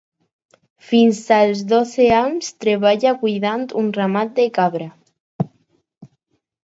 [0.91, 4.89] Fins als dotze anys treballà cuidant un ramat de cabra.